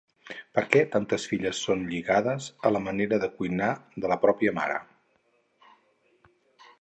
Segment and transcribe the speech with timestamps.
[0.59, 3.69] perquè tantes filles son lligades a la manera de cuinar
[4.05, 4.81] de la pròpia mare